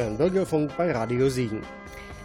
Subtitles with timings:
[0.00, 1.60] hören Bürgerfunk bei Radio Siegen.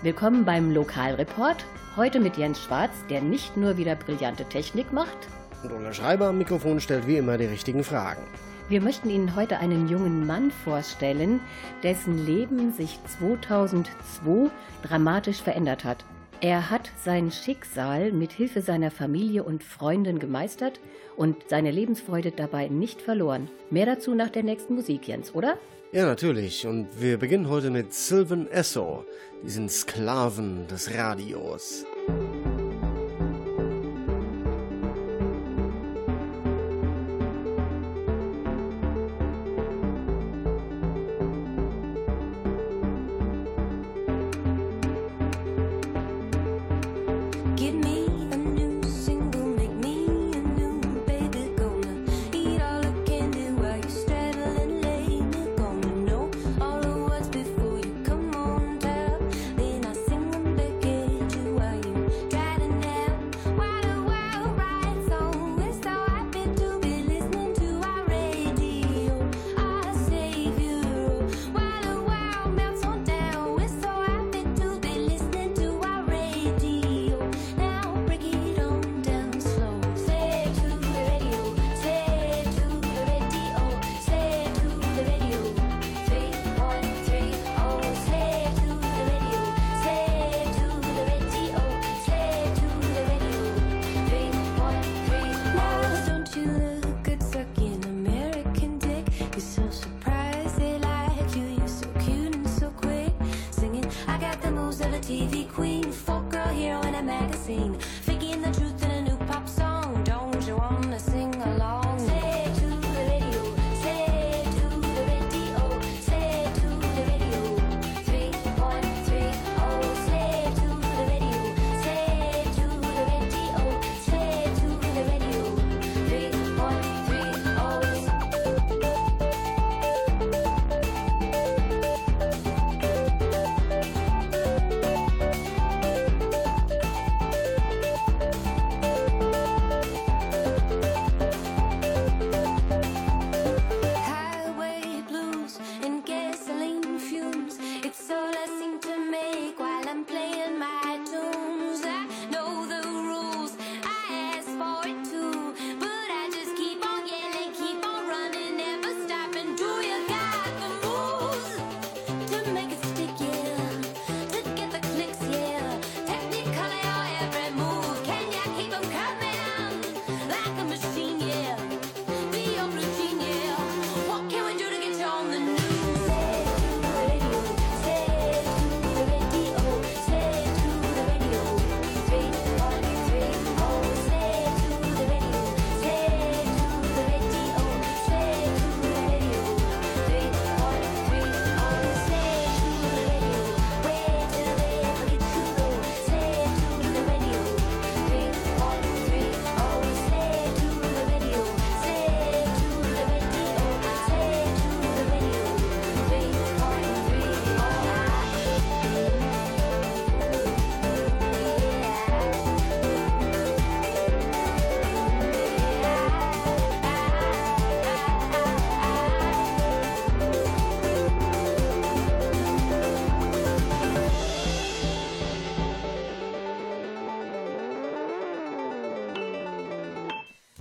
[0.02, 1.66] Willkommen beim Lokalreport.
[1.98, 5.17] Heute mit Jens Schwarz, der nicht nur wieder brillante Technik macht.
[5.62, 8.22] Und Ulla Schreiber am Mikrofon stellt wie immer die richtigen Fragen.
[8.70, 11.42] Wir möchten Ihnen heute einen jungen Mann vorstellen,
[11.84, 14.49] dessen Leben sich 2002
[14.81, 16.05] dramatisch verändert hat.
[16.39, 20.80] Er hat sein Schicksal mit Hilfe seiner Familie und Freunden gemeistert
[21.17, 23.49] und seine Lebensfreude dabei nicht verloren.
[23.70, 25.57] Mehr dazu nach der nächsten Musik, Jens, oder?
[25.91, 26.66] Ja, natürlich.
[26.67, 29.05] Und wir beginnen heute mit Sylvan Esso,
[29.44, 31.85] diesen Sklaven des Radios.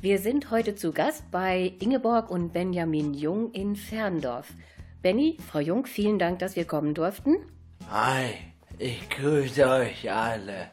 [0.04, 4.52] Wir sind heute zu Gast bei Ingeborg und Benjamin Jung in Ferndorf.
[5.00, 7.36] Benny, Frau Jung, vielen Dank, dass wir kommen durften.
[7.90, 8.34] Hi,
[8.78, 10.68] ich grüße euch alle.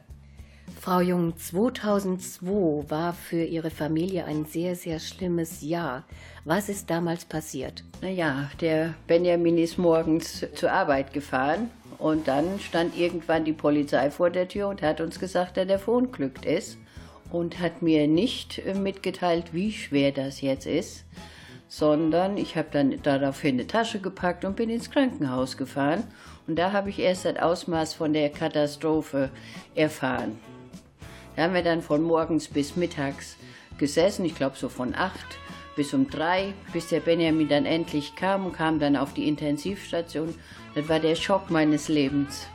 [0.82, 6.04] Frau Jung, 2002 war für Ihre Familie ein sehr, sehr schlimmes Jahr.
[6.44, 7.86] Was ist damals passiert?
[8.02, 11.70] Naja, der Benjamin ist morgens zur Arbeit gefahren
[12.00, 16.12] und dann stand irgendwann die Polizei vor der Tür und hat uns gesagt, der Telefon
[16.12, 16.81] glückt ist
[17.32, 21.06] und hat mir nicht äh, mitgeteilt, wie schwer das jetzt ist,
[21.68, 26.04] sondern ich habe dann daraufhin eine Tasche gepackt und bin ins Krankenhaus gefahren.
[26.48, 29.30] Und da habe ich erst das Ausmaß von der Katastrophe
[29.76, 30.38] erfahren.
[31.36, 33.38] Da haben wir dann von morgens bis mittags
[33.78, 35.40] gesessen, ich glaube so von acht
[35.76, 40.36] bis um drei, bis der Benjamin dann endlich kam und kam dann auf die Intensivstation.
[40.76, 42.48] Das war der Schock meines Lebens.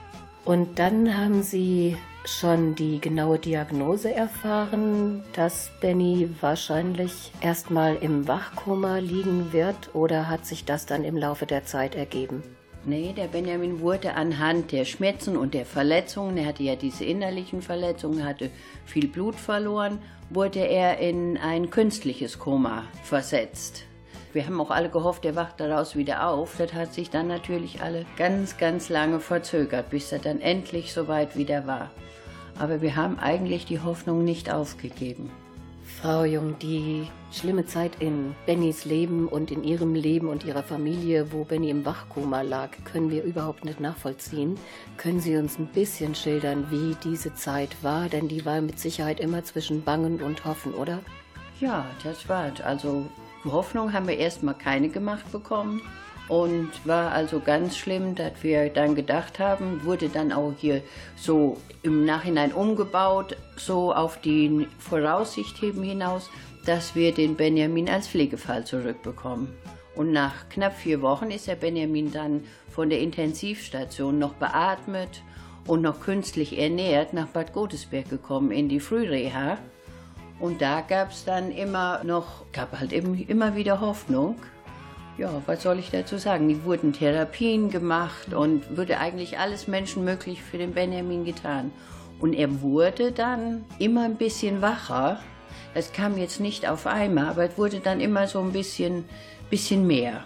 [0.45, 1.97] Und dann haben Sie
[2.29, 10.47] schon die genaue Diagnose erfahren, dass Benny wahrscheinlich erstmal im Wachkoma liegen wird oder hat
[10.47, 12.43] sich das dann im Laufe der Zeit ergeben?
[12.85, 17.61] Nee, der Benjamin wurde anhand der Schmerzen und der Verletzungen, er hatte ja diese innerlichen
[17.61, 18.51] Verletzungen, hatte
[18.85, 19.99] viel Blut verloren,
[20.31, 23.87] wurde er in ein künstliches Koma versetzt.
[24.37, 26.57] Wir haben auch alle gehofft, er wacht daraus wieder auf.
[26.59, 31.39] Das hat sich dann natürlich alle ganz, ganz lange verzögert, bis er dann endlich soweit
[31.39, 31.91] wieder war.
[32.59, 35.31] Aber wir haben eigentlich die Hoffnung nicht aufgegeben.
[36.03, 41.33] Frau Jung, die schlimme Zeit in Bennys Leben und in ihrem Leben und ihrer Familie,
[41.33, 44.57] wo Benny im Wachkoma lag, können wir überhaupt nicht nachvollziehen.
[44.99, 48.11] Können Sie uns ein bisschen schildern, wie diese Zeit war?
[48.11, 50.99] Denn die war mit Sicherheit immer zwischen Bangen und Hoffen, oder?
[51.59, 53.07] Ja, das war also
[53.53, 55.83] Hoffnung haben wir erstmal keine gemacht bekommen.
[56.29, 60.83] Und war also ganz schlimm, dass wir dann gedacht haben, wurde dann auch hier
[61.15, 66.29] so im Nachhinein umgebaut, so auf die Voraussicht eben hinaus,
[66.65, 69.55] dass wir den Benjamin als Pflegefall zurückbekommen.
[69.95, 75.23] Und nach knapp vier Wochen ist der Benjamin dann von der Intensivstation noch beatmet
[75.67, 79.59] und noch künstlich ernährt nach Bad Godesberg gekommen in die Frühreha.
[80.39, 84.37] Und da gab es dann immer noch, gab halt eben immer wieder Hoffnung.
[85.17, 86.49] Ja, was soll ich dazu sagen?
[86.49, 91.73] Die wurden Therapien gemacht und wurde eigentlich alles menschenmöglich für den Benjamin getan.
[92.21, 95.21] Und er wurde dann immer ein bisschen wacher.
[95.75, 99.05] Das kam jetzt nicht auf einmal, aber es wurde dann immer so ein bisschen,
[99.49, 100.25] bisschen mehr.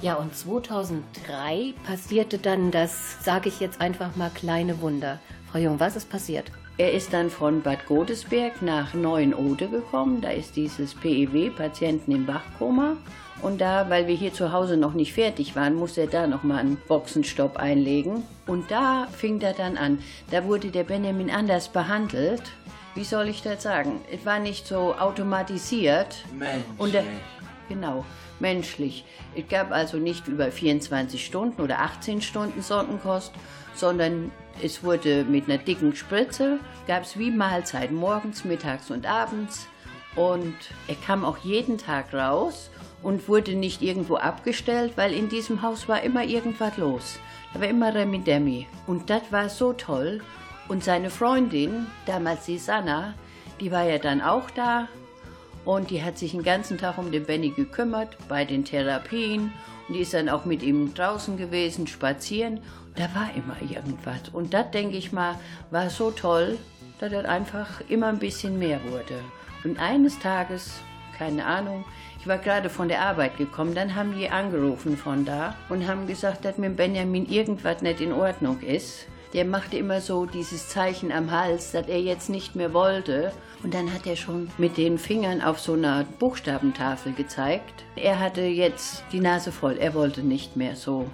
[0.00, 5.20] Ja, und 2003 passierte dann das, sage ich jetzt einfach mal, kleine Wunder.
[5.50, 6.50] Frau Jung, was ist passiert?
[6.76, 10.20] Er ist dann von Bad Godesberg nach Neuenode gekommen.
[10.20, 12.96] Da ist dieses PEW, Patienten im Wachkoma.
[13.42, 16.58] Und da, weil wir hier zu Hause noch nicht fertig waren, musste er da nochmal
[16.58, 18.24] einen Boxenstopp einlegen.
[18.46, 20.00] Und da fing er dann an.
[20.32, 22.42] Da wurde der Benjamin anders behandelt.
[22.96, 24.00] Wie soll ich das sagen?
[24.12, 26.24] Es war nicht so automatisiert.
[26.36, 26.64] Mensch.
[26.78, 27.04] Und der,
[27.68, 28.04] genau,
[28.40, 29.04] menschlich.
[29.36, 33.32] Es gab also nicht über 24 Stunden oder 18 Stunden Sondenkost,
[33.74, 34.32] sondern
[34.62, 39.66] es wurde mit einer dicken Spritze, gab es wie Mahlzeiten morgens, mittags und abends.
[40.16, 40.54] Und
[40.86, 42.70] er kam auch jeden Tag raus
[43.02, 47.18] und wurde nicht irgendwo abgestellt, weil in diesem Haus war immer irgendwas los.
[47.52, 48.66] Da war immer Remi Demi.
[48.86, 50.20] Und das war so toll.
[50.68, 53.14] Und seine Freundin, damals die Sanna,
[53.60, 54.88] die war ja dann auch da.
[55.64, 59.52] Und die hat sich den ganzen Tag um den Benny gekümmert, bei den Therapien.
[59.88, 62.60] Und die ist dann auch mit ihm draußen gewesen, spazieren.
[62.96, 64.28] Da war immer irgendwas.
[64.32, 65.38] Und das, denke ich mal,
[65.70, 66.58] war so toll,
[67.00, 69.18] dass das einfach immer ein bisschen mehr wurde.
[69.64, 70.74] Und eines Tages,
[71.18, 71.84] keine Ahnung,
[72.20, 76.06] ich war gerade von der Arbeit gekommen, dann haben die angerufen von da und haben
[76.06, 79.06] gesagt, dass mit Benjamin irgendwas nicht in Ordnung ist.
[79.32, 83.32] Der machte immer so dieses Zeichen am Hals, dass er jetzt nicht mehr wollte.
[83.64, 87.84] Und dann hat er schon mit den Fingern auf so einer Buchstabentafel gezeigt.
[87.96, 91.10] Er hatte jetzt die Nase voll, er wollte nicht mehr so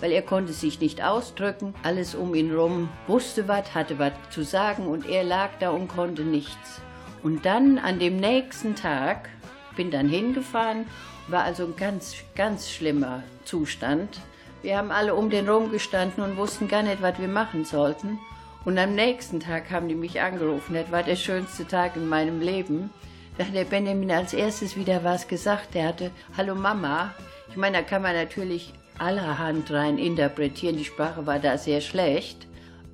[0.00, 1.74] weil er konnte sich nicht ausdrücken.
[1.82, 5.88] Alles um ihn rum wusste was, hatte was zu sagen und er lag da und
[5.88, 6.80] konnte nichts.
[7.22, 9.28] Und dann an dem nächsten Tag
[9.76, 10.86] bin dann hingefahren,
[11.28, 14.18] war also ein ganz, ganz schlimmer Zustand.
[14.62, 18.18] Wir haben alle um den rum gestanden und wussten gar nicht, was wir machen sollten.
[18.64, 20.74] Und am nächsten Tag haben die mich angerufen.
[20.74, 22.90] Das war der schönste Tag in meinem Leben.
[23.38, 25.74] Da hat der Benjamin als erstes wieder was gesagt.
[25.74, 27.14] Der hatte, hallo Mama.
[27.48, 30.76] Ich meine, da kann man natürlich allerhand rein interpretieren.
[30.76, 32.46] Die Sprache war da sehr schlecht.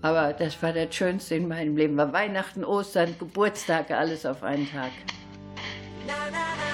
[0.02, 1.96] Aber das war das Schönste in meinem Leben.
[1.96, 4.92] War Weihnachten, Ostern, Geburtstag, alles auf einen Tag.
[6.06, 6.65] Na, na, na.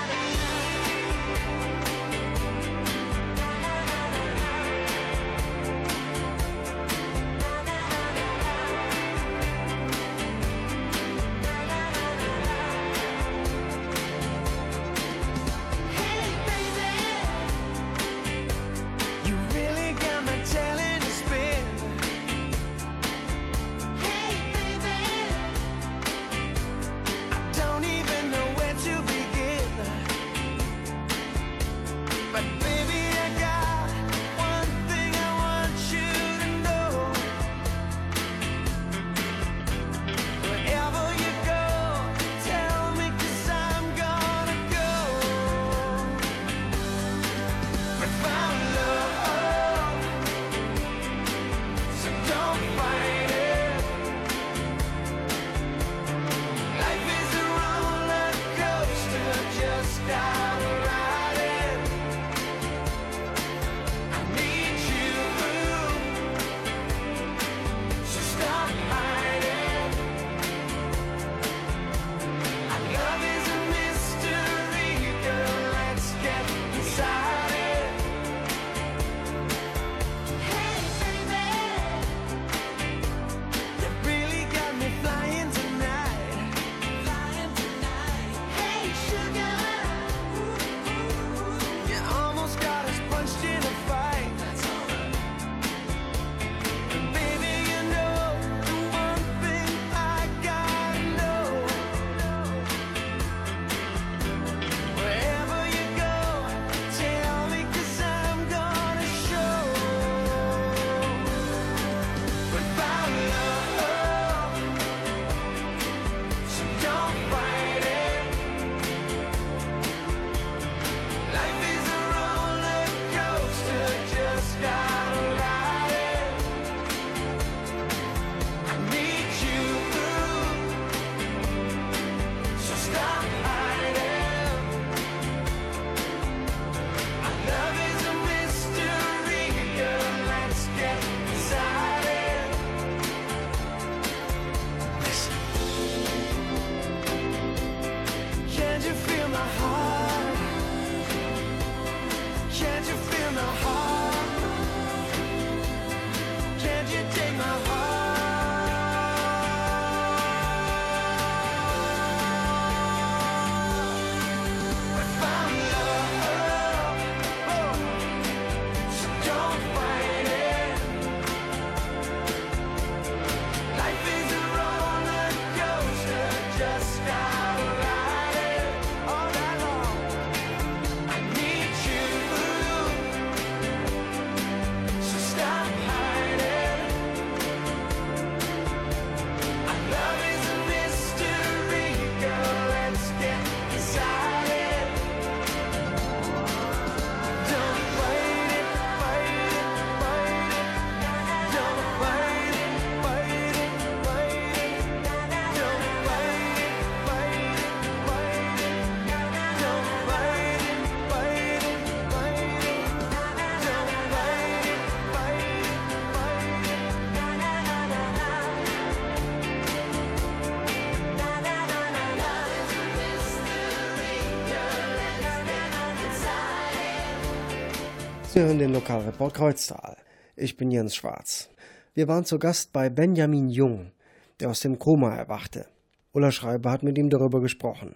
[228.43, 229.97] Sie hören den Lokalreport Kreuztal.
[230.35, 231.49] Ich bin Jens Schwarz.
[231.95, 233.93] Wir waren zu Gast bei Benjamin Jung,
[234.41, 235.67] der aus dem Koma erwachte.
[236.11, 237.95] Ulla Schreiber hat mit ihm darüber gesprochen.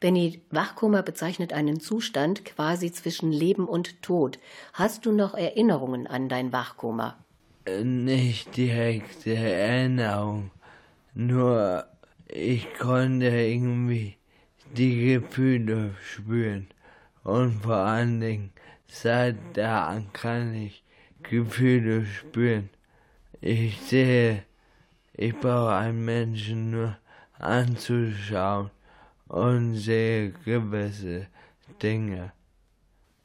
[0.00, 4.40] Benny, Wachkoma bezeichnet einen Zustand quasi zwischen Leben und Tod.
[4.72, 7.24] Hast du noch Erinnerungen an dein Wachkoma?
[7.64, 10.50] Äh, nicht direkte Erinnerung,
[11.14, 11.84] nur
[12.26, 14.16] ich konnte irgendwie
[14.76, 16.66] die Gefühle spüren
[17.22, 18.52] und vor allen Dingen
[18.92, 20.82] Seit da kann ich
[21.22, 22.70] Gefühle spüren.
[23.40, 24.42] Ich sehe,
[25.14, 26.96] ich brauche einen Menschen nur
[27.38, 28.70] anzuschauen
[29.28, 31.28] und sehe gewisse
[31.80, 32.32] Dinge.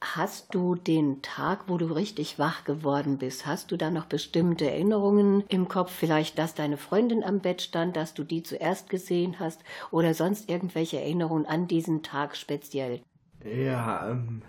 [0.01, 4.69] Hast du den Tag, wo du richtig wach geworden bist, hast du da noch bestimmte
[4.69, 5.91] Erinnerungen im Kopf?
[5.91, 10.47] Vielleicht, dass deine Freundin am Bett stand, dass du die zuerst gesehen hast oder sonst
[10.47, 13.01] irgendwelche Erinnerungen an diesen Tag speziell?
[13.43, 14.43] Ja, ähm,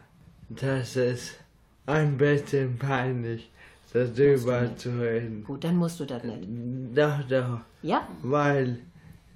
[0.49, 1.41] das ist
[1.87, 3.51] ein bisschen peinlich,
[3.93, 5.45] darüber zu reden.
[5.45, 6.49] Gut, dann musst du das nicht.
[6.95, 7.61] Doch, doch.
[7.83, 8.07] Ja?
[8.23, 8.79] Weil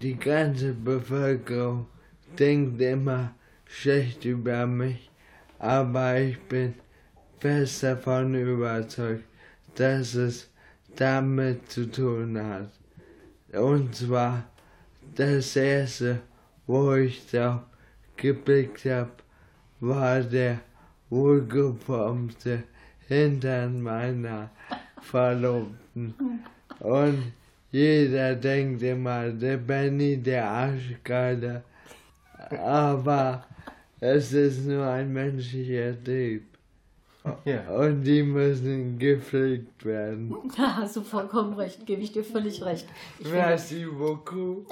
[0.02, 1.86] die ganze Bevölkerung
[2.38, 3.34] denkt immer
[3.66, 5.10] schlecht über mich,
[5.58, 6.74] aber ich bin
[7.38, 9.24] fest davon überzeugt,
[9.74, 10.50] dass es
[10.96, 12.70] damit zu tun hat.
[13.52, 14.44] Und zwar
[15.14, 16.20] das erste,
[16.66, 17.62] wo ich drauf
[18.16, 19.10] geblickt habe,
[19.80, 20.60] war der
[21.10, 22.62] wohlgeformte
[23.08, 24.50] Hintern meiner
[25.02, 26.14] Verlobten.
[26.78, 27.32] Und
[27.72, 31.62] jeder denkt immer, der Benny, der Arschgeiler.
[32.50, 33.44] Aber
[34.00, 36.44] es ist nur ein menschlicher Trieb.
[37.44, 37.68] Ja.
[37.68, 40.34] Und die müssen gepflegt werden.
[40.56, 42.88] Da hast du vollkommen recht, gebe ich dir völlig recht.
[43.30, 44.66] Merci beaucoup.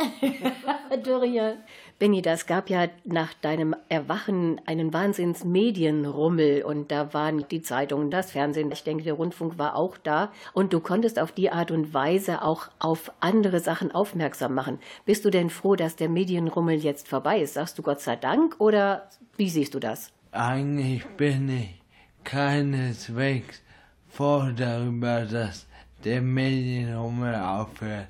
[1.05, 1.59] Dorian.
[1.99, 8.09] Benny, das gab ja nach deinem Erwachen einen Wahnsinns Medienrummel und da waren die Zeitungen,
[8.13, 11.73] das Fernsehen, ich denke, der Rundfunk war auch da und du konntest auf die Art
[11.73, 14.79] und Weise auch auf andere Sachen aufmerksam machen.
[15.07, 17.55] Bist du denn froh, dass der Medienrummel jetzt vorbei ist?
[17.55, 20.13] Sagst du Gott sei Dank oder wie siehst du das?
[20.31, 21.83] Eigentlich bin ich
[22.23, 23.61] keineswegs
[24.09, 25.67] froh darüber, dass
[26.05, 28.07] der Medienrummel aufhört.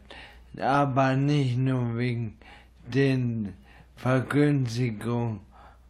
[0.61, 2.37] Aber nicht nur wegen
[2.87, 3.55] den
[3.99, 5.41] Vergünstigung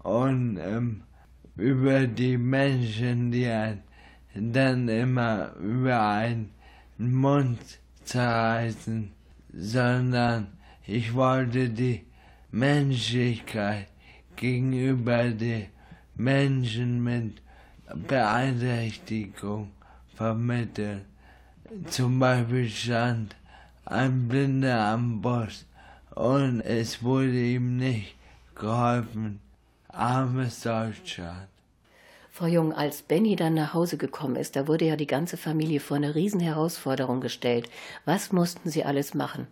[0.02, 1.02] und ähm,
[1.56, 3.50] über die Menschen, die
[4.34, 6.50] dann immer über einen
[6.96, 7.60] Mund
[8.04, 9.12] zerreißen,
[9.52, 10.46] sondern
[10.86, 12.06] ich wollte die
[12.50, 13.88] Menschlichkeit
[14.36, 15.66] gegenüber den
[16.14, 17.42] Menschen mit
[18.08, 19.70] Beeinträchtigung
[20.14, 21.02] vermitteln.
[21.90, 23.36] Zum Beispiel stand
[23.84, 25.67] ein Blinder am Bus
[26.18, 28.16] und es wurde ihm nicht
[28.56, 29.38] geholfen.
[29.86, 31.46] Armes Deutschland.
[32.32, 35.78] Frau Jung, als Benny dann nach Hause gekommen ist, da wurde ja die ganze Familie
[35.78, 37.70] vor eine Riesenherausforderung gestellt.
[38.04, 39.46] Was mussten Sie alles machen?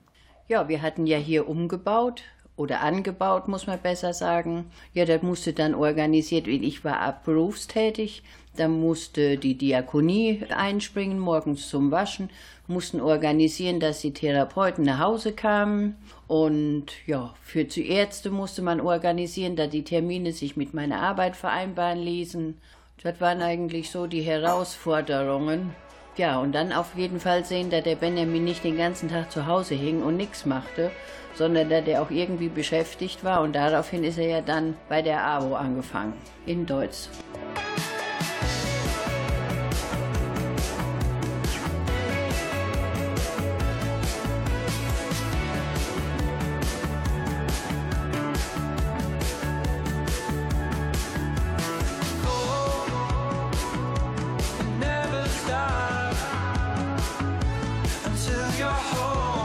[0.49, 2.23] Ja, wir hatten ja hier umgebaut
[2.57, 4.71] oder angebaut, muss man besser sagen.
[4.93, 6.65] Ja, das musste dann organisiert werden.
[6.65, 8.25] Ich war berufstätig,
[8.57, 12.31] da musste die Diakonie einspringen, morgens zum Waschen,
[12.67, 15.97] mussten organisieren, dass die Therapeuten nach Hause kamen.
[16.27, 21.37] Und ja, für die Ärzte musste man organisieren, dass die Termine sich mit meiner Arbeit
[21.37, 22.57] vereinbaren ließen.
[23.03, 25.75] Das waren eigentlich so die Herausforderungen.
[26.17, 29.47] Ja, und dann auf jeden Fall sehen, dass der Benjamin nicht den ganzen Tag zu
[29.47, 30.91] Hause hing und nichts machte,
[31.35, 33.43] sondern dass er auch irgendwie beschäftigt war.
[33.43, 36.15] Und daraufhin ist er ja dann bei der AWO angefangen,
[36.47, 37.09] in Deutsch.
[58.67, 59.36] your home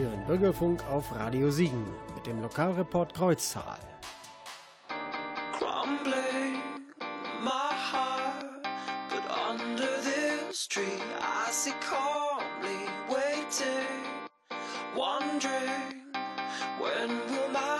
[0.00, 1.84] hören Bürgerfunk auf Radio Siegen
[2.14, 3.78] mit dem Lokalreport Kreuztal.
[14.96, 16.02] wondering
[16.80, 17.79] when will my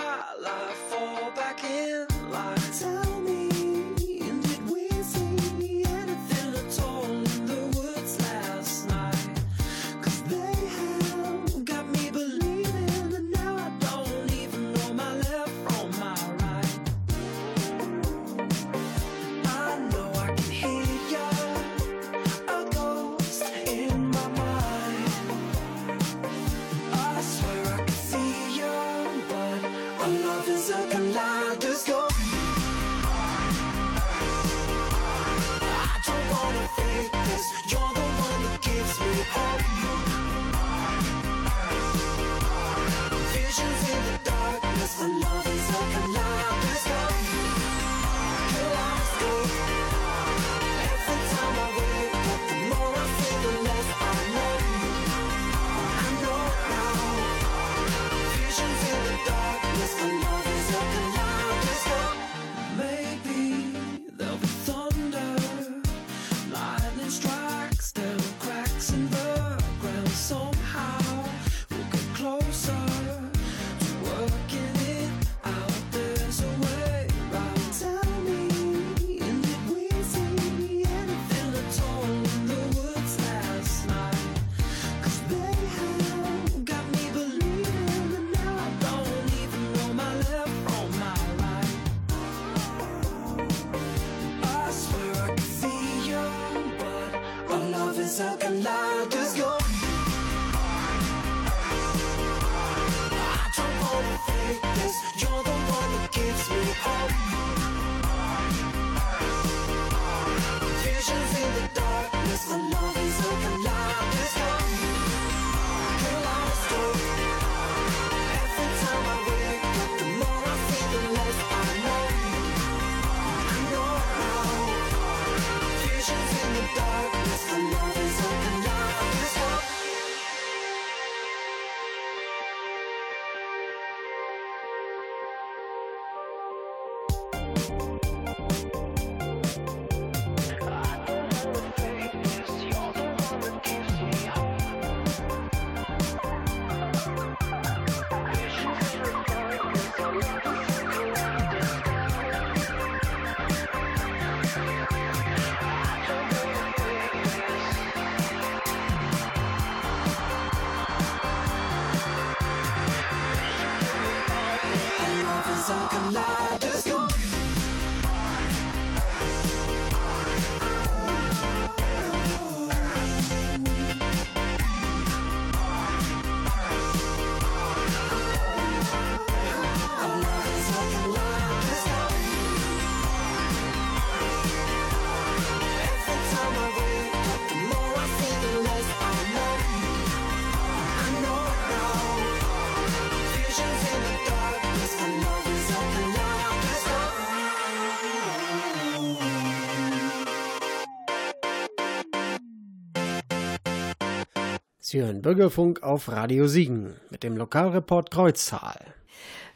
[204.91, 208.93] Sie hören Bürgerfunk auf Radio Siegen mit dem Lokalreport Kreuztal.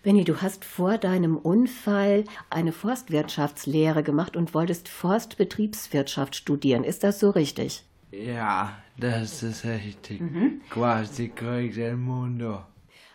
[0.05, 6.85] Benny, du hast vor deinem Unfall eine Forstwirtschaftslehre gemacht und wolltest Forstbetriebswirtschaft studieren.
[6.85, 7.83] Ist das so richtig?
[8.13, 10.23] Ja, das ist richtig.
[10.71, 12.63] Quasi König del Mundo.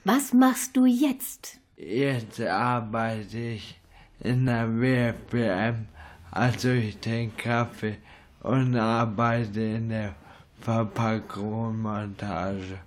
[0.03, 1.62] Was machst du jetzt?
[1.77, 3.79] Jetzt arbeite ich
[4.19, 5.88] in der WFBM,
[6.32, 7.95] also ich trinke Kaffee
[8.41, 10.15] und arbeite in der
[10.61, 12.79] Verpackung und Montage.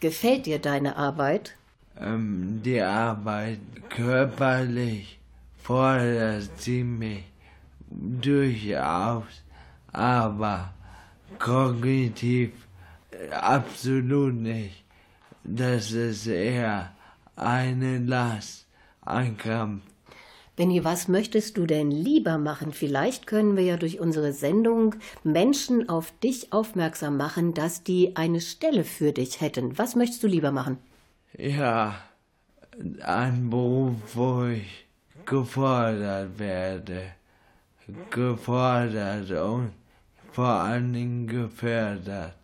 [0.00, 1.56] Gefällt dir deine Arbeit?
[1.98, 5.18] Ähm, die Arbeit körperlich
[5.62, 7.24] fordert sie mich
[7.90, 9.42] durchaus,
[9.92, 10.74] aber
[11.38, 12.50] kognitiv
[13.10, 14.84] äh, absolut nicht.
[15.44, 16.92] Das ist eher
[17.36, 18.66] eine Last,
[19.02, 19.82] ein Kampf.
[20.56, 22.72] Benny, was möchtest du denn lieber machen?
[22.72, 28.40] Vielleicht können wir ja durch unsere Sendung Menschen auf dich aufmerksam machen, dass die eine
[28.40, 29.76] Stelle für dich hätten.
[29.78, 30.78] Was möchtest du lieber machen?
[31.36, 31.96] Ja,
[33.02, 34.86] ein Beruf, wo ich
[35.26, 37.02] gefordert werde.
[38.10, 39.72] Gefordert und
[40.30, 42.34] vor allen Dingen gefördert,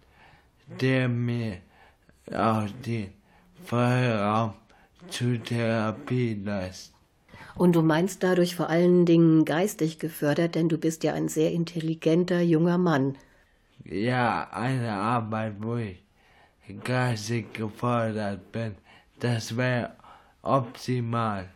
[0.80, 1.58] der mir
[2.34, 3.12] auch den
[3.64, 4.54] Freiraum
[5.08, 6.92] zur Therapie lässt.
[7.54, 11.52] Und du meinst dadurch vor allen Dingen geistig gefördert, denn du bist ja ein sehr
[11.52, 13.16] intelligenter junger Mann.
[13.84, 16.02] Ja, eine Arbeit, wo ich
[16.84, 18.74] geistig gefordert bin,
[19.18, 19.92] das wäre
[20.42, 21.48] optimal.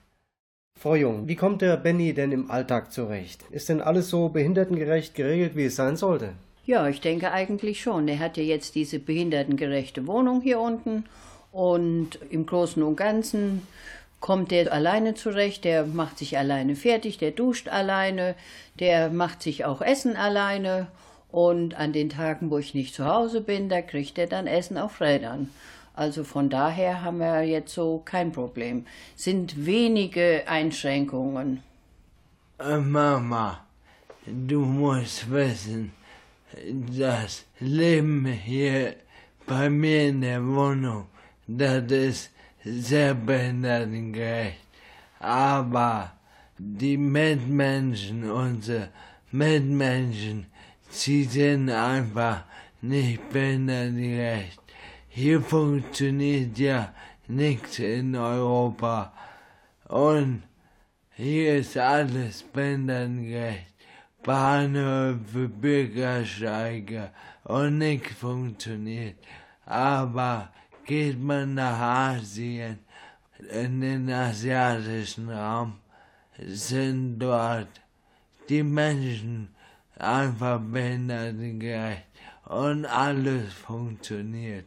[0.79, 3.45] Frau Jung, wie kommt der Benny denn im Alltag zurecht?
[3.51, 6.35] Ist denn alles so behindertengerecht geregelt, wie es sein sollte?
[6.67, 8.09] Ja, ich denke eigentlich schon.
[8.09, 11.05] Er hat ja jetzt diese behindertengerechte Wohnung hier unten
[11.53, 13.63] und im Großen und Ganzen
[14.25, 15.65] kommt er alleine zurecht.
[15.65, 18.37] Der macht sich alleine fertig, der duscht alleine,
[18.81, 20.87] der macht sich auch Essen alleine
[21.31, 24.79] und an den Tagen, wo ich nicht zu Hause bin, da kriegt er dann Essen
[24.79, 25.51] auf Rädern.
[25.95, 28.87] Also von daher haben wir jetzt so kein Problem.
[29.15, 31.63] Sind wenige Einschränkungen.
[32.59, 33.63] Äh, Mama,
[34.25, 35.93] du musst wissen,
[36.99, 38.95] das Leben hier
[39.47, 41.09] bei mir in der Wohnung,
[41.47, 42.31] das ist
[42.65, 44.61] sehr behindertengerecht.
[45.21, 46.13] Aber
[46.59, 48.89] die Mitmenschen, unsere
[49.31, 50.47] Mitmenschen,
[50.89, 52.45] sie sind einfach
[52.81, 54.61] nicht behindertengerecht.
[55.09, 56.93] Hier funktioniert ja
[57.29, 59.13] nichts in Europa.
[59.89, 60.43] Und
[61.17, 63.75] hier ist alles behindertengerecht.
[64.23, 67.11] Bahnhöfe, Bürgersteige
[67.45, 69.17] und nichts funktioniert.
[69.67, 70.51] Aber
[70.85, 72.79] geht man nach Asien,
[73.51, 75.75] in den asiatischen Raum,
[76.39, 77.69] sind dort
[78.49, 79.49] die Menschen
[79.99, 82.07] einfach behindertengerecht
[82.47, 84.67] und alles funktioniert.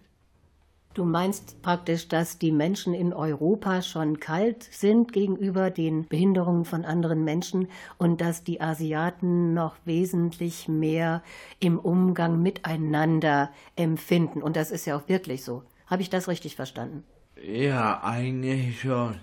[0.94, 6.86] Du meinst praktisch, dass die Menschen in Europa schon kalt sind gegenüber den Behinderungen von
[6.86, 7.68] anderen Menschen
[8.00, 11.22] und dass die Asiaten noch wesentlich mehr
[11.60, 14.42] im Umgang miteinander empfinden.
[14.42, 15.62] Und das ist ja auch wirklich so.
[15.88, 17.04] Habe ich das richtig verstanden?
[17.42, 19.20] Ja, eigentlich schon.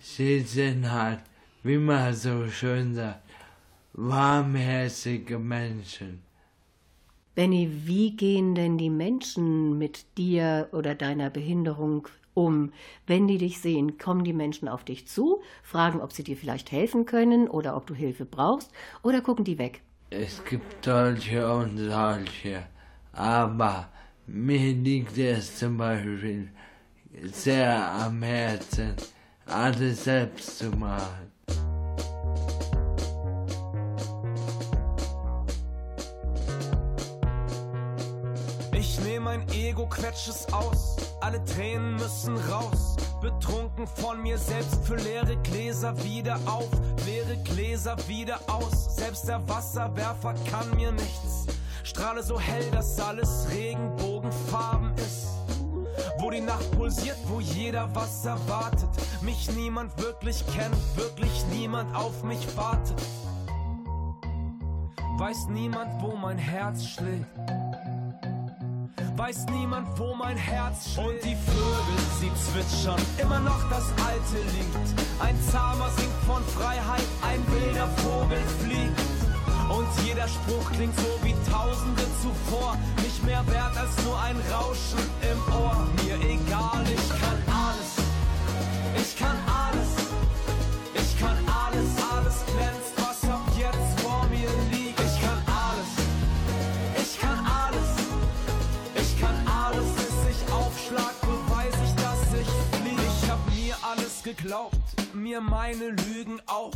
[0.00, 1.20] Sie sind halt,
[1.62, 3.22] wie man so schön sagt,
[3.92, 6.22] warmherzige Menschen.
[7.34, 12.72] Benny, wie gehen denn die Menschen mit dir oder deiner Behinderung um?
[13.06, 16.72] Wenn die dich sehen, kommen die Menschen auf dich zu, fragen, ob sie dir vielleicht
[16.72, 18.70] helfen können oder ob du Hilfe brauchst
[19.02, 19.82] oder gucken die weg?
[20.08, 22.66] Es gibt solche und solche,
[23.12, 23.90] aber
[24.26, 26.50] mir liegt es zum Beispiel
[27.32, 28.94] sehr am Herzen,
[29.46, 31.32] alles selbst zu machen.
[38.72, 40.96] Ich nehm mein Ego, quetsch es aus.
[41.20, 42.96] Alle Tränen müssen raus.
[43.22, 46.68] Betrunken von mir selbst für leere Gläser wieder auf.
[47.06, 48.96] Leere Gläser wieder aus.
[48.96, 51.46] Selbst der Wasserwerfer kann mir nichts.
[51.86, 55.28] Strahle so hell, dass alles Regenbogenfarben ist.
[56.18, 58.88] Wo die Nacht pulsiert, wo jeder was erwartet.
[59.20, 63.00] Mich niemand wirklich kennt, wirklich niemand auf mich wartet.
[65.18, 67.26] Weiß niemand, wo mein Herz schlägt
[69.16, 71.08] weiß niemand, wo mein Herz schlägt.
[71.08, 75.20] Und die Vögel, sie zwitschern immer noch das alte Lied.
[75.20, 79.15] Ein Zahmer singt von Freiheit, ein wilder Vogel fliegt.
[79.68, 82.76] Und jeder Spruch klingt so wie Tausende zuvor.
[83.02, 85.86] Nicht mehr wert als nur ein Rauschen im Ohr.
[86.04, 87.90] Mir egal, ich kann alles.
[89.02, 89.90] Ich kann alles.
[90.94, 95.00] Ich kann alles, alles glänzt, was ab jetzt vor mir liegt.
[95.00, 95.90] Ich kann alles.
[97.02, 97.90] Ich kann alles.
[98.94, 102.48] Ich kann alles, bis ich aufschlag, beweis ich, dass ich
[102.78, 102.98] flieg.
[103.22, 104.76] Ich hab mir alles geglaubt,
[105.14, 106.72] mir meine Lügen auch.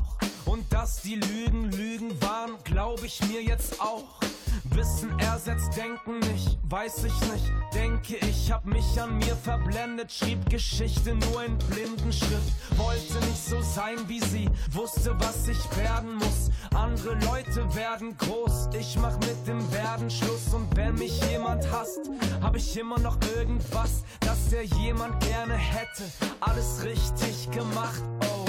[0.51, 4.21] Und dass die Lügen Lügen waren, glaub ich mir jetzt auch.
[4.65, 7.53] Wissen ersetzt Denken nicht, weiß ich nicht.
[7.73, 12.53] Denke ich hab mich an mir verblendet, schrieb Geschichte nur in Blindenschrift.
[12.77, 16.51] Wollte nicht so sein wie sie, wusste was ich werden muss.
[16.75, 20.53] Andere Leute werden groß, ich mach mit dem Werden Schluss.
[20.53, 22.11] Und wenn mich jemand hasst,
[22.43, 26.11] hab ich immer noch irgendwas, das der jemand gerne hätte.
[26.41, 28.40] Alles richtig gemacht, oh.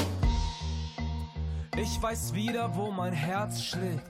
[1.78, 4.04] Ich weiß wieder, wo mein Herz schlägt.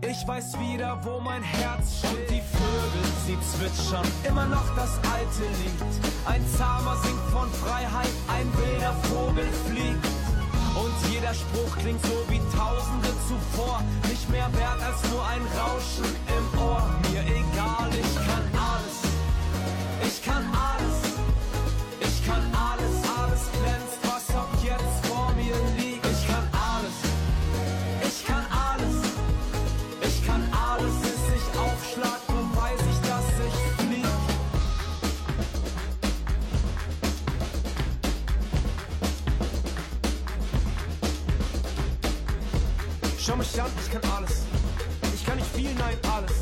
[0.00, 2.16] Ich weiß wieder, wo mein Herz schlägt.
[2.18, 6.26] Und die Vögel, sie zwitschern immer noch das alte Lied.
[6.26, 10.04] Ein Zahmer singt von Freiheit, ein wilder Vogel fliegt.
[10.74, 13.80] Und jeder Spruch klingt so wie Tausende zuvor.
[14.08, 16.82] Nicht mehr wert als nur ein Rauschen im Ohr.
[17.12, 18.98] Mir egal, ich kann alles.
[20.02, 21.12] Ich kann alles.
[22.00, 22.51] Ich kann alles,
[43.24, 44.42] Schau mich an, ich kann alles.
[45.14, 46.32] Ich kann nicht viel, nein, alles.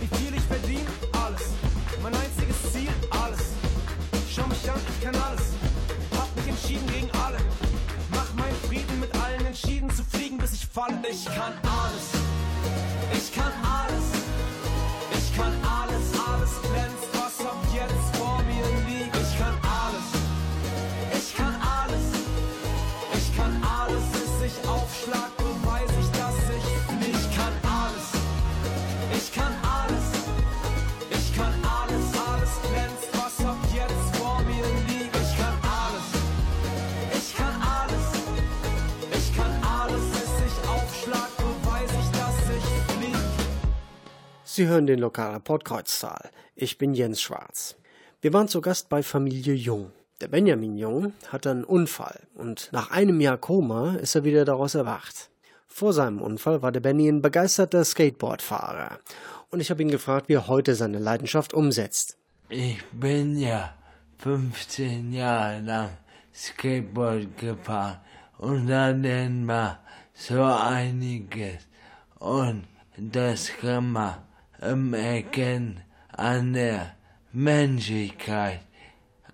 [0.00, 1.42] Wie viel ich verdiene, alles.
[2.02, 3.52] Mein einziges Ziel, alles.
[4.34, 5.42] Schau mich an, ich kann alles.
[6.16, 7.36] Hab mich entschieden gegen alle.
[8.12, 10.96] Mach meinen Frieden mit allen entschieden zu fliegen, bis ich falle.
[11.06, 12.06] Ich kann alles.
[13.12, 14.04] Ich kann alles.
[15.12, 15.52] Ich kann
[44.54, 46.28] Sie hören den lokalen Podkreuztal.
[46.54, 47.74] Ich bin Jens Schwarz.
[48.20, 49.92] Wir waren zu Gast bei Familie Jung.
[50.20, 54.74] Der Benjamin Jung hatte einen Unfall und nach einem Jahr Koma ist er wieder daraus
[54.74, 55.30] erwacht.
[55.68, 58.98] Vor seinem Unfall war der Benny ein begeisterter Skateboardfahrer
[59.48, 62.18] und ich habe ihn gefragt, wie er heute seine Leidenschaft umsetzt.
[62.50, 63.72] Ich bin ja
[64.18, 65.96] 15 Jahre lang
[66.34, 68.00] Skateboard gefahren
[68.36, 69.78] und dann man
[70.12, 71.66] so einiges.
[72.18, 72.64] Und
[72.98, 73.90] das kann
[74.62, 76.94] erkennen an der
[77.32, 78.60] Menschlichkeit,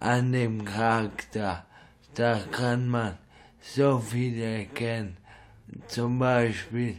[0.00, 1.66] an dem Charakter.
[2.14, 3.18] Da kann man
[3.60, 5.16] so viel erkennen.
[5.86, 6.96] Zum Beispiel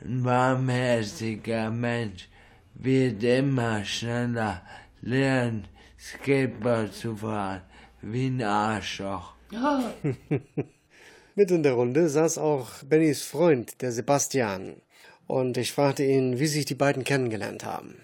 [0.00, 2.28] ein warmherziger Mensch
[2.74, 4.62] wird immer schneller
[5.00, 5.66] lernen,
[5.98, 7.62] Skateboard zu fahren,
[8.00, 9.34] wie ein Arschloch.
[11.34, 14.76] Mit in der Runde saß auch Bennys Freund, der Sebastian.
[15.32, 17.94] Und ich fragte ihn, wie sich die beiden kennengelernt haben.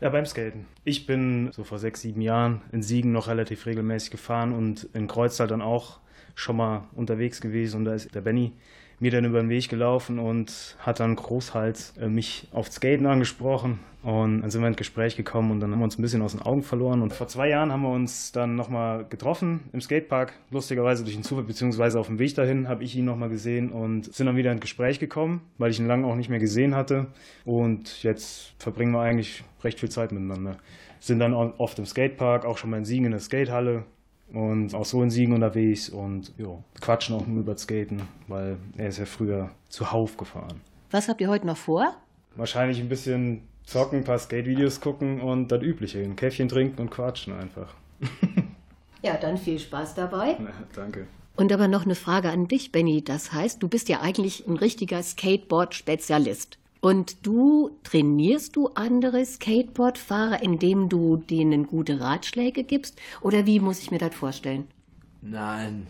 [0.00, 0.66] Ja, beim Skaten.
[0.84, 5.08] Ich bin so vor sechs, sieben Jahren in Siegen noch relativ regelmäßig gefahren und in
[5.08, 5.98] Kreuztal dann auch
[6.36, 7.78] schon mal unterwegs gewesen.
[7.78, 8.52] Und da ist der Benny
[8.98, 13.78] mir dann über den Weg gelaufen und hat dann großhals äh, mich auf Skaten angesprochen.
[14.02, 16.30] Und dann sind wir ins Gespräch gekommen und dann haben wir uns ein bisschen aus
[16.30, 17.02] den Augen verloren.
[17.02, 20.34] Und vor zwei Jahren haben wir uns dann nochmal getroffen im Skatepark.
[20.50, 24.14] Lustigerweise durch den Zufall, beziehungsweise auf dem Weg dahin habe ich ihn nochmal gesehen und
[24.14, 27.08] sind dann wieder ins Gespräch gekommen, weil ich ihn lange auch nicht mehr gesehen hatte.
[27.44, 30.56] Und jetzt verbringen wir eigentlich recht viel Zeit miteinander.
[31.00, 33.84] Sind dann oft im Skatepark, auch schon mal in Siegen in der Skatehalle
[34.32, 38.56] und auch so in Siegen unterwegs und jo, quatschen auch nur über das Skaten, weil
[38.76, 40.60] er ist ja früher zuhauf gefahren.
[40.90, 41.94] Was habt ihr heute noch vor?
[42.36, 46.90] Wahrscheinlich ein bisschen zocken, ein paar Skate-Videos gucken und das Übliche, ein Käffchen trinken und
[46.90, 47.74] quatschen einfach.
[49.02, 50.36] Ja, dann viel Spaß dabei.
[50.40, 51.06] Na, danke.
[51.36, 53.04] Und aber noch eine Frage an dich, Benny.
[53.04, 56.58] Das heißt, du bist ja eigentlich ein richtiger Skateboard-Spezialist.
[56.86, 62.96] Und du trainierst du andere Skateboardfahrer, indem du denen gute Ratschläge gibst?
[63.22, 64.68] Oder wie muss ich mir das vorstellen?
[65.20, 65.88] Nein,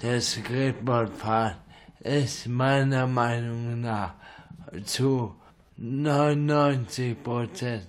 [0.00, 1.56] das Skateboardfahren
[2.00, 4.16] ist meiner Meinung nach
[4.84, 5.34] zu
[5.80, 7.80] 99%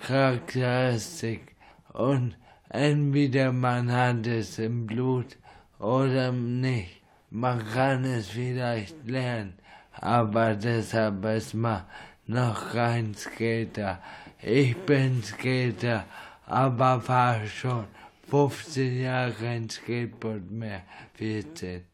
[0.00, 1.56] Charakteristik
[1.94, 2.36] und
[2.68, 5.36] entweder man hat es im Blut
[5.80, 7.02] oder nicht.
[7.30, 9.54] Man kann es vielleicht lernen,
[10.00, 11.84] aber deshalb ist man
[12.26, 14.00] noch kein Skater.
[14.40, 16.04] Ich bin Skater,
[16.46, 17.84] aber fahre schon
[18.28, 20.82] 15 Jahre kein Skateboard mehr,
[21.14, 21.93] 14.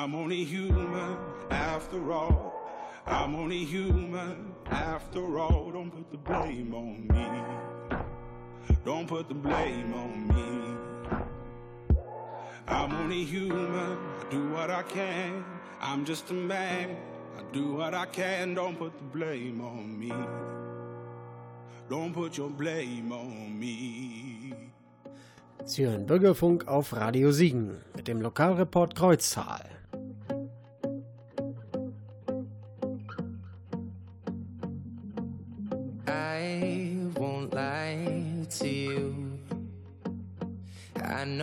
[0.00, 1.18] I'm only human
[1.50, 2.54] after all.
[3.06, 5.70] I'm only human after all.
[5.70, 7.28] Don't put the blame on me.
[8.82, 10.48] Don't put the blame on me.
[12.66, 13.98] I'm only human.
[14.20, 15.44] I do what I can.
[15.82, 16.96] I'm just a man.
[17.38, 18.54] I do what I can.
[18.54, 20.14] Don't put the blame on me.
[21.90, 24.54] Don't put your blame on me.
[25.66, 29.79] Sie hören Bürgerfunk auf Radio Siegen mit dem Lokalreport Kreuztal.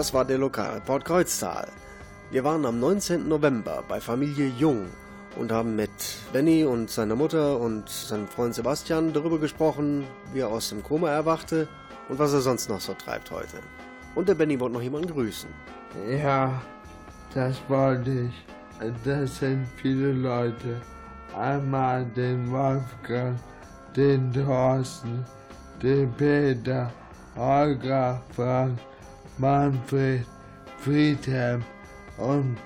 [0.00, 1.68] Das war der Lokalreport Kreuztal.
[2.30, 3.28] Wir waren am 19.
[3.28, 4.86] November bei Familie Jung
[5.36, 5.90] und haben mit
[6.32, 11.10] Benny und seiner Mutter und seinem Freund Sebastian darüber gesprochen, wie er aus dem Koma
[11.10, 11.68] erwachte
[12.08, 13.58] und was er sonst noch so treibt heute.
[14.14, 15.50] Und der Benny wollte noch jemanden grüßen.
[16.08, 16.62] Ja,
[17.34, 18.46] das wollte ich.
[19.04, 20.80] Das sind viele Leute.
[21.36, 23.38] Einmal den Wolfgang,
[23.94, 25.26] den Thorsten,
[25.82, 26.90] den Peter,
[27.36, 28.78] Holger, Frank,
[29.40, 30.26] Manfred,
[30.78, 31.62] Friedhelm
[32.18, 32.56] und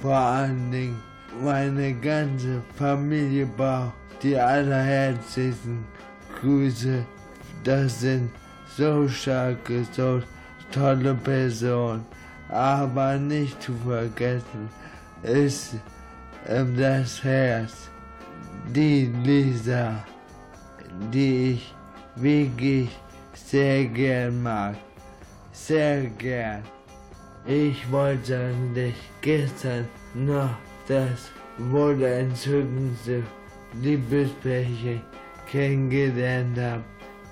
[0.00, 1.02] vor allen Dingen
[1.42, 5.84] meine ganze Familie braucht die allerherzlichsten
[6.40, 7.04] Grüße.
[7.62, 8.30] Das sind
[8.76, 10.22] so starke, so
[10.72, 12.04] tolle Personen.
[12.48, 14.68] Aber nicht zu vergessen
[15.22, 15.74] ist
[16.46, 17.90] ähm, das Herz,
[18.74, 20.04] die Lisa,
[21.12, 21.74] die ich
[22.16, 22.90] wirklich
[23.34, 24.76] sehr gern mag.
[25.54, 26.64] Sehr gern.
[27.46, 30.50] Ich wollte eigentlich gestern noch
[30.88, 33.22] das wohl entzückendste
[33.80, 35.00] Liebespärchen
[35.48, 36.84] kennengelernt haben,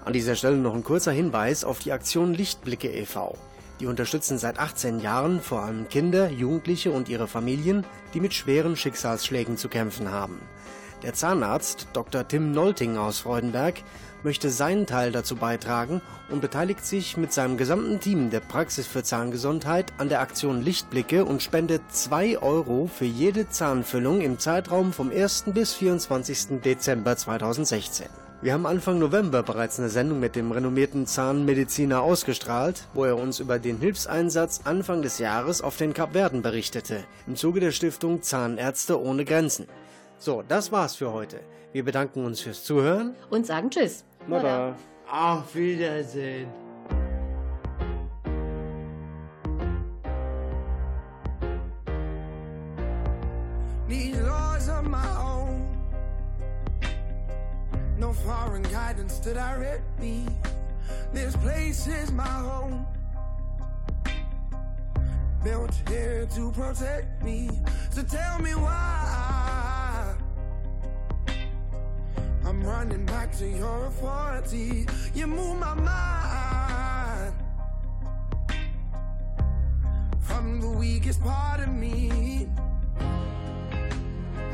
[0.05, 3.37] An dieser Stelle noch ein kurzer Hinweis auf die Aktion Lichtblicke e.V.
[3.79, 8.75] Die unterstützen seit 18 Jahren vor allem Kinder, Jugendliche und ihre Familien, die mit schweren
[8.75, 10.41] Schicksalsschlägen zu kämpfen haben.
[11.03, 12.27] Der Zahnarzt Dr.
[12.27, 13.75] Tim Nolting aus Freudenberg
[14.23, 19.03] möchte seinen Teil dazu beitragen und beteiligt sich mit seinem gesamten Team der Praxis für
[19.03, 25.11] Zahngesundheit an der Aktion Lichtblicke und spendet 2 Euro für jede Zahnfüllung im Zeitraum vom
[25.11, 25.45] 1.
[25.53, 26.61] bis 24.
[26.63, 28.07] Dezember 2016.
[28.43, 33.39] Wir haben Anfang November bereits eine Sendung mit dem renommierten Zahnmediziner ausgestrahlt, wo er uns
[33.39, 39.01] über den Hilfseinsatz Anfang des Jahres auf den Kapverden berichtete, im Zuge der Stiftung Zahnärzte
[39.01, 39.67] ohne Grenzen.
[40.17, 41.39] So, das war's für heute.
[41.71, 43.15] Wir bedanken uns fürs Zuhören.
[43.29, 44.03] Und sagen Tschüss.
[44.27, 44.75] Nada.
[45.11, 46.47] Auf Wiedersehen.
[53.87, 55.77] These laws of my own.
[57.97, 60.25] No foreign guidance to direct me.
[61.11, 62.87] This place is my home.
[65.43, 67.49] Built here to protect me.
[67.91, 69.42] So tell me why.
[72.63, 74.87] Running back to your authority.
[75.13, 77.33] You move my mind
[80.21, 82.47] from the weakest part of me.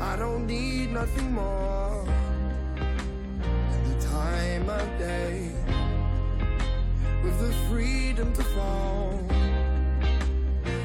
[0.00, 2.04] I don't need nothing more.
[2.76, 5.52] Any time of day
[7.22, 9.20] with the freedom to fall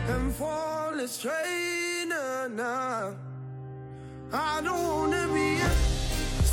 [0.09, 3.15] and fall is trainer now.
[4.31, 5.94] Uh, I don't wanna be a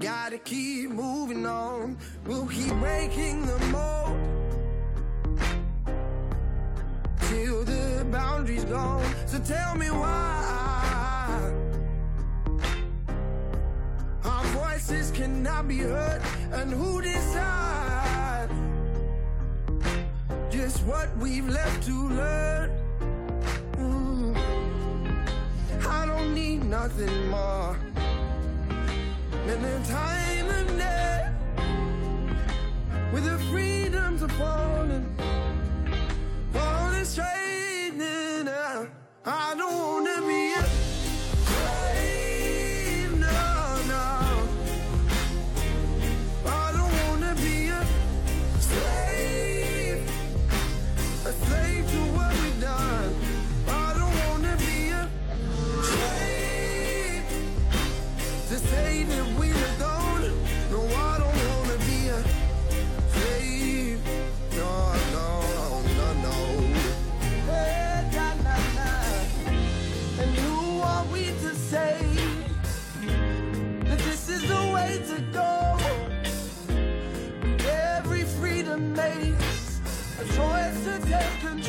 [0.00, 1.98] Gotta keep moving on.
[2.26, 4.16] We'll keep breaking the mold
[7.28, 9.04] till the boundaries gone.
[9.26, 11.52] So tell me why
[14.24, 16.22] our voices cannot be heard,
[16.52, 18.48] and who decide
[20.50, 22.70] just what we've left to learn?
[23.72, 24.34] Mm.
[25.86, 27.76] I don't need nothing more
[29.50, 31.28] and the time of day,
[33.12, 35.19] with the freedoms of falling.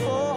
[0.04, 0.31] Oh.